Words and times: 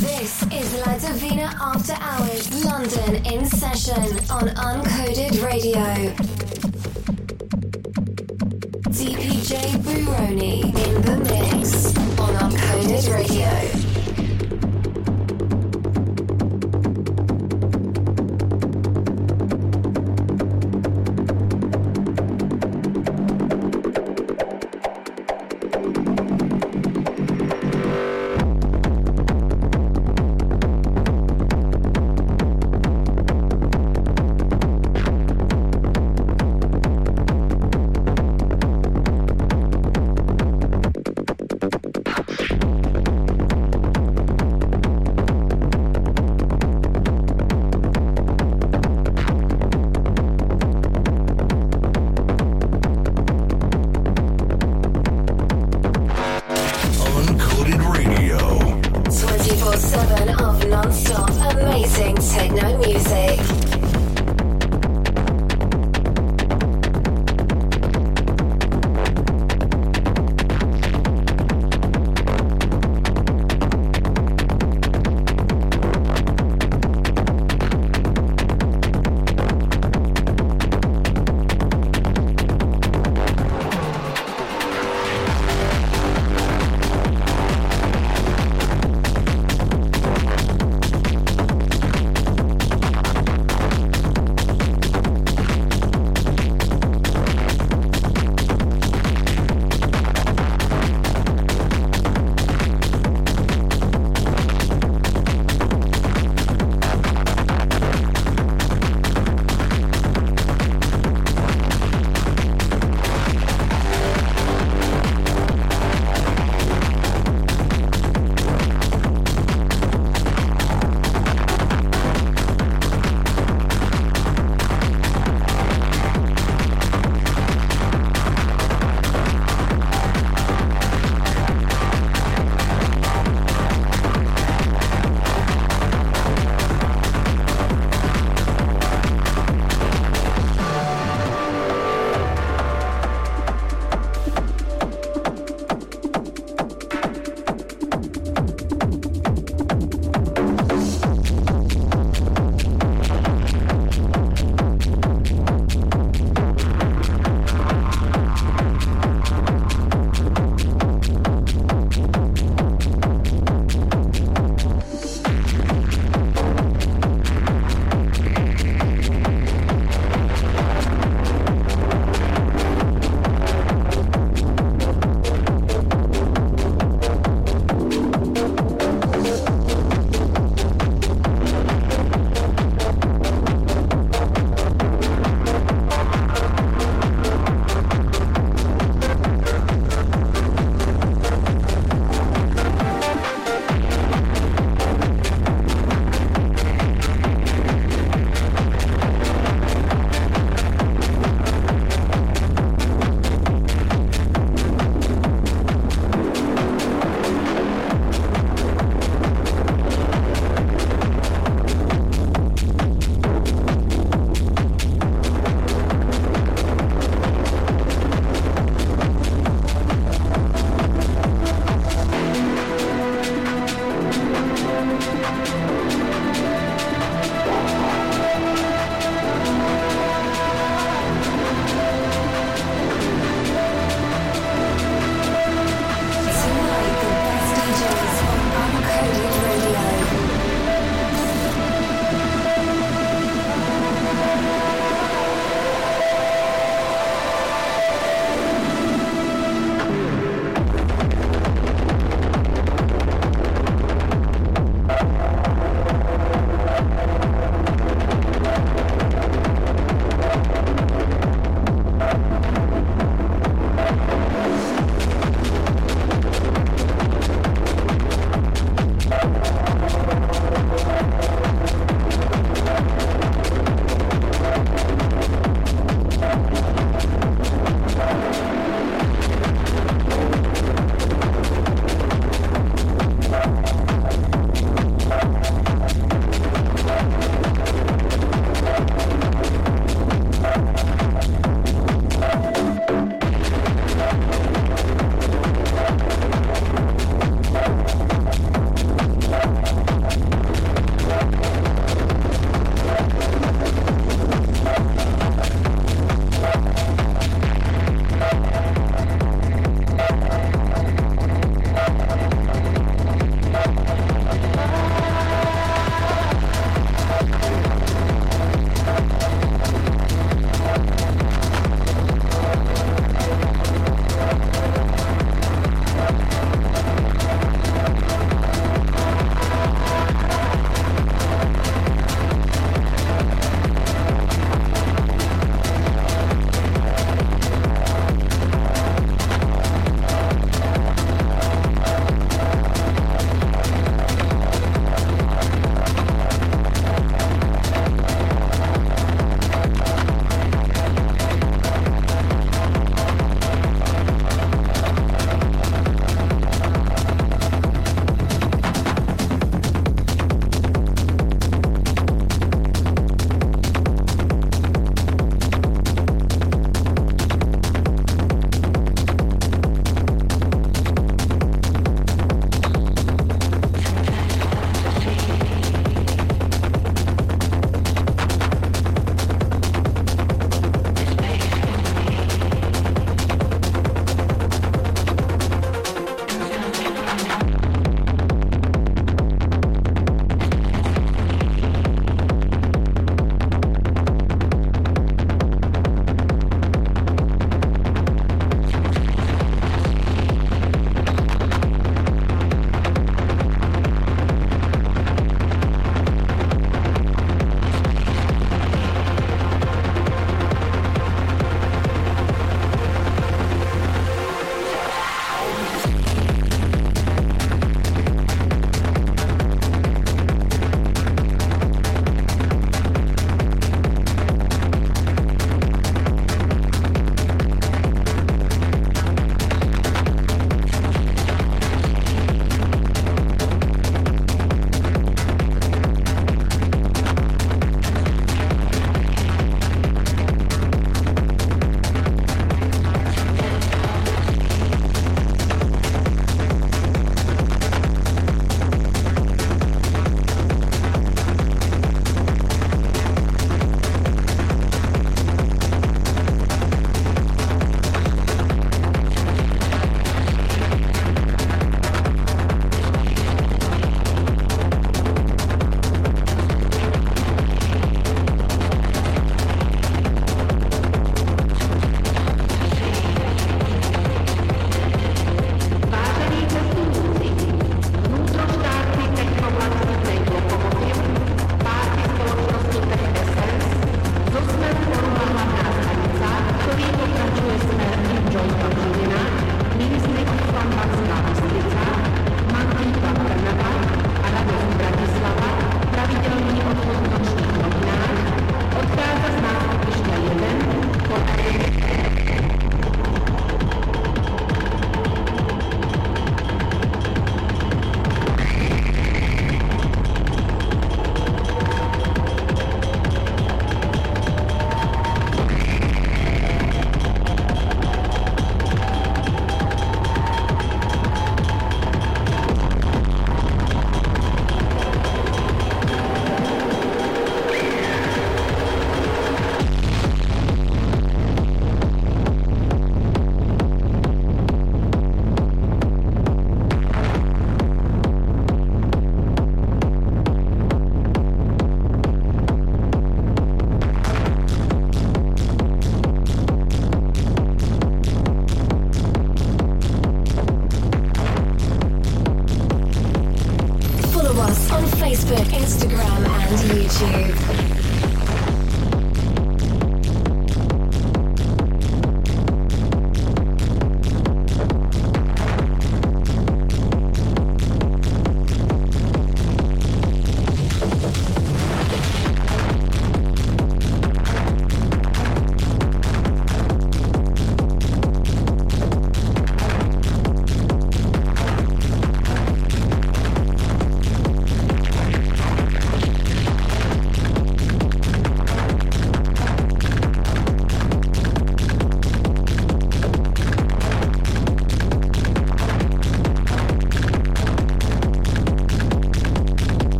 This 0.00 0.42
is 0.50 0.74
La 0.84 0.98
Divina 0.98 1.54
After 1.60 1.94
Hours 2.00 2.64
London 2.64 3.24
in 3.26 3.46
session 3.46 4.02
on 4.28 4.48
Uncoded 4.48 5.40
Radio. 5.40 5.78
DPJ 8.90 9.54
Buroni 9.84 10.64
in 10.64 11.02
the 11.02 11.16
mix 11.18 11.96
on 12.18 12.34
Uncoded 12.34 13.12
Radio. 13.12 13.93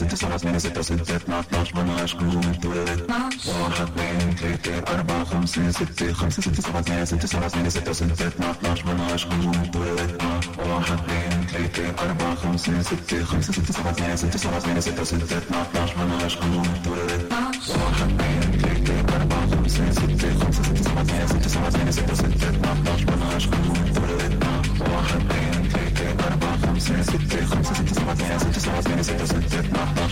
ستة 0.00 0.16
سبعة 0.16 0.36
ثمانية 0.38 0.58
ستة 0.58 0.82
ستة 0.82 1.16
اتنين 1.16 1.38
اتناش 1.38 1.74
مناش 1.74 2.14
كلهم 2.14 2.50
اتولدنا 2.50 3.28
واحد 3.62 3.88
اثنين 3.98 4.36
ثلاثة 4.36 4.94
أربعة 4.94 5.24
خمسة 5.24 5.70
ستة 5.70 6.12
خمسة 6.12 6.42
ستة 6.42 6.62
سبعة 6.62 6.82
ثمانية 6.82 7.04
ستة 7.04 7.26
سبعة 7.26 7.48
ثمانية 7.48 7.68
ستة 7.68 7.92
ستة 7.92 8.26
اتنين 8.26 8.50
اتناش 8.50 8.84
مناش 8.84 9.24
كلهم 9.26 9.54
اتولدنا 9.62 10.40
واحد 10.58 10.98
اثنين 10.98 11.46
ثلاثة 11.46 12.04
أربعة 12.04 12.34
خمسة 12.34 12.82
ستة 12.82 13.24
خمسة 13.24 13.52
ستة 13.52 13.72
سبعة 13.72 13.92
ثمانية 13.92 14.16
ستة 14.16 14.38
سبعة 14.38 14.58
ثمانية 14.60 14.80
ستة 14.80 15.04
ستة 15.04 15.36
اتنين 15.38 15.60
اتناش 15.60 15.90
مناش 15.96 16.36
كلهم 16.36 16.66
اتولدنا 16.80 17.50
واحد 17.68 18.10
اثنين 18.20 18.60
ثلاثة 18.60 19.16
أربعة 19.16 19.50
خمسة 19.50 19.90
ستة 19.90 20.38
خمسة 20.38 20.62
ستة 20.62 20.82
سبعة 20.82 21.04
ثمانية 21.04 21.26
ستة 21.26 21.48
سبعة 21.48 21.70
ثمانية 21.70 21.90
ستة 21.90 22.14
ستة 22.14 22.48
اتنين 22.48 22.64
اتناش 22.64 22.89
Thank 27.11 27.33
you. 29.99 30.10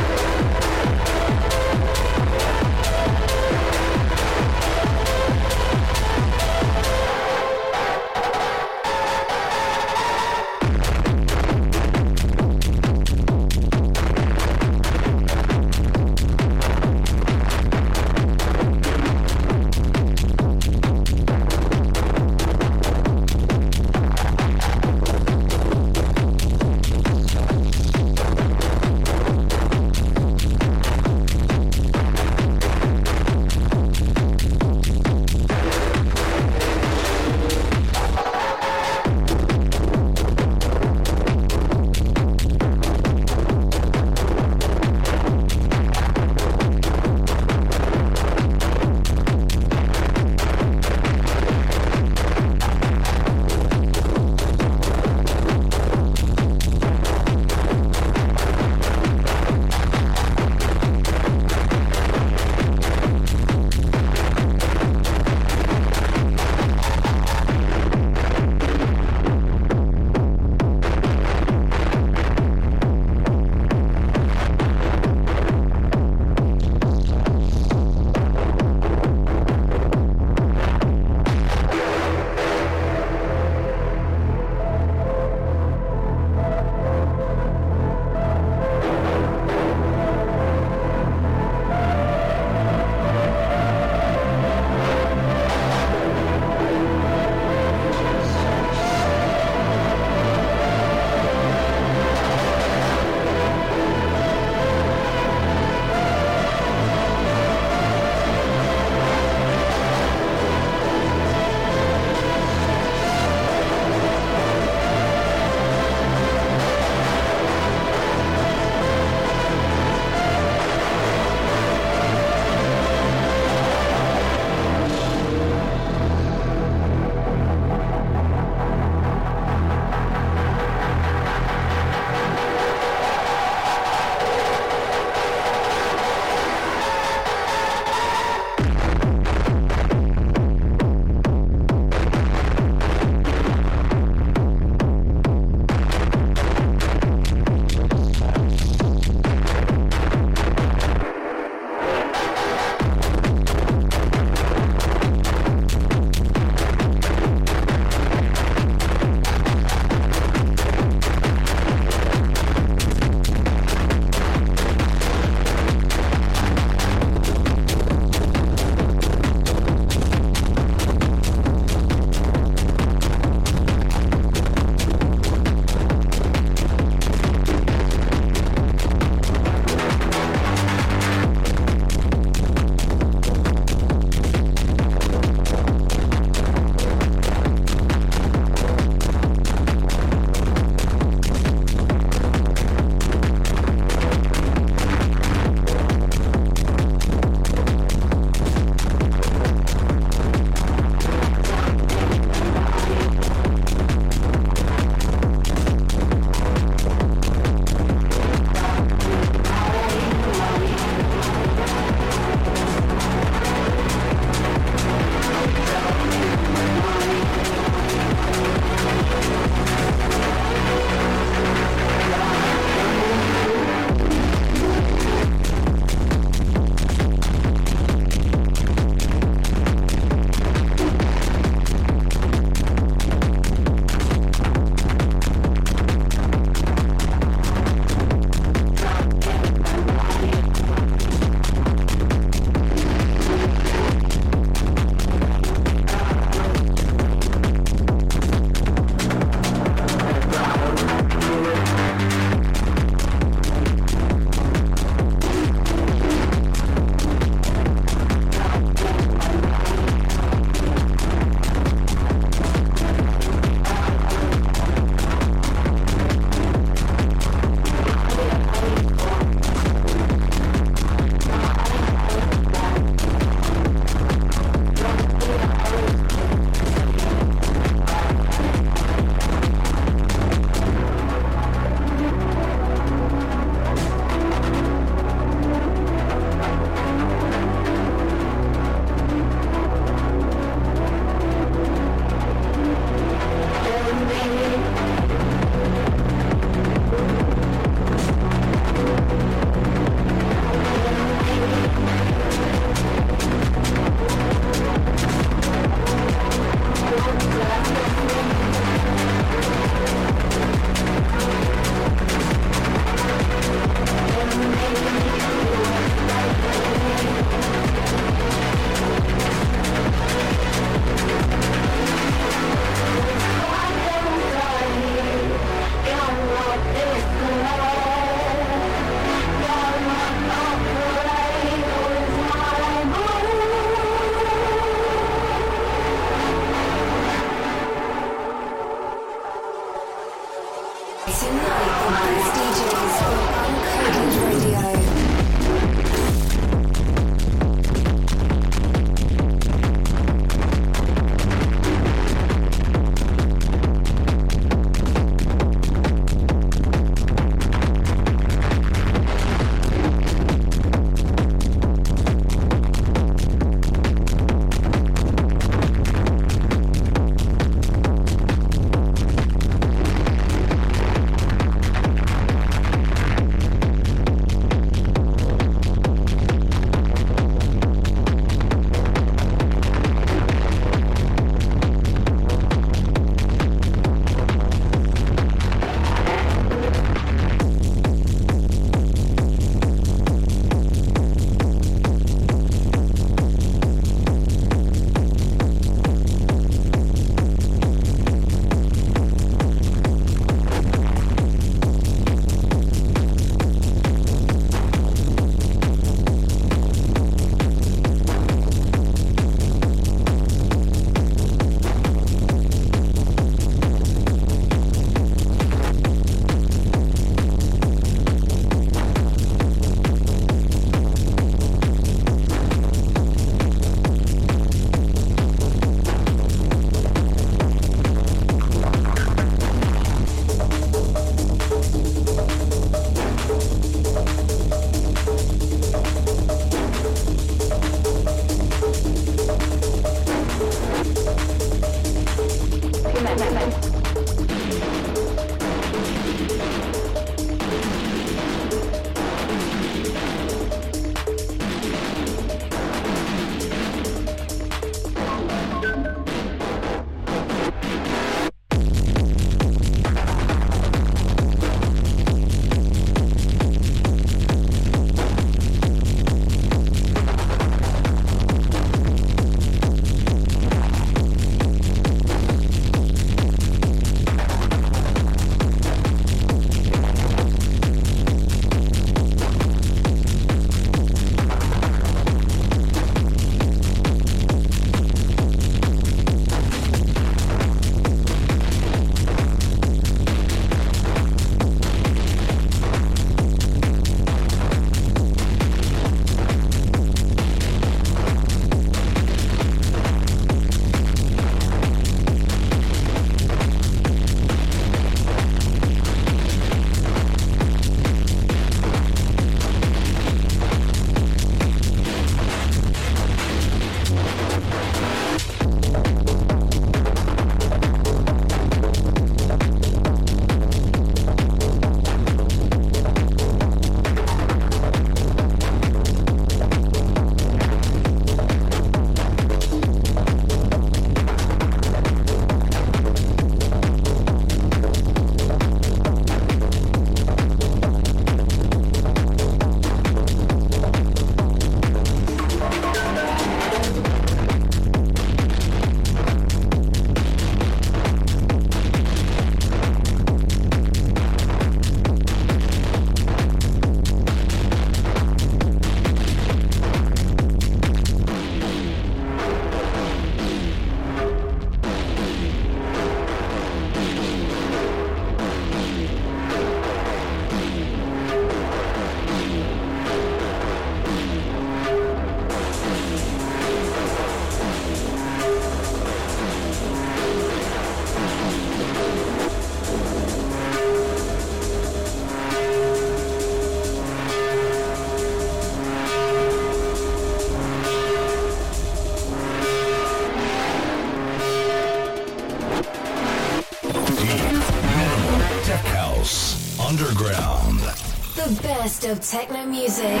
Of 598.86 599.00
techno 599.00 599.46
music 599.46 600.00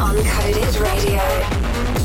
on 0.00 0.16
Uncoded 0.16 0.80
Radio. 0.82 1.99